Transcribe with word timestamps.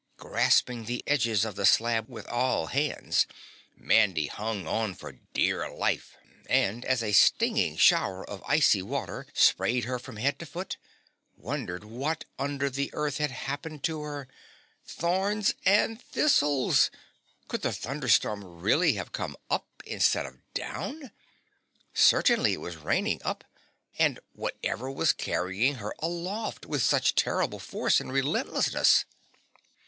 Grasping 0.17 0.85
the 0.85 1.03
edges 1.05 1.45
of 1.45 1.55
the 1.55 1.63
slab 1.63 2.09
with 2.09 2.25
all 2.25 2.65
hands, 2.65 3.27
Mandy 3.75 4.25
hung 4.25 4.65
on 4.65 4.95
for 4.95 5.11
dear 5.35 5.69
life 5.69 6.17
and 6.49 6.83
as 6.85 7.03
a 7.03 7.11
stinging 7.11 7.77
shower 7.77 8.27
of 8.27 8.43
icy 8.47 8.81
water 8.81 9.27
sprayed 9.35 9.83
her 9.83 9.99
from 9.99 10.15
head 10.17 10.39
to 10.39 10.47
foot, 10.47 10.77
wondered 11.37 11.83
what 11.83 12.25
under 12.39 12.67
the 12.67 12.89
earth 12.93 13.19
was 13.19 13.29
happening 13.29 13.79
to 13.81 14.01
her. 14.01 14.27
Thorns 14.87 15.53
and 15.67 16.01
thistles! 16.01 16.89
Could 17.47 17.61
the 17.61 17.71
thunder 17.71 18.09
storm 18.09 18.43
really 18.43 18.93
have 18.93 19.11
come 19.11 19.37
UP 19.51 19.67
instead 19.85 20.25
of 20.25 20.39
down? 20.55 21.11
Certainly 21.93 22.53
it 22.53 22.59
was 22.61 22.75
raining 22.75 23.21
up, 23.23 23.43
and 23.99 24.19
what 24.33 24.57
ever 24.63 24.89
was 24.89 25.13
carrying 25.13 25.75
her 25.75 25.93
aloft 25.99 26.65
with 26.65 26.81
such 26.81 27.13
terrible 27.13 27.59
force 27.59 28.01
and 28.01 28.11
relentlessness? 28.11 29.05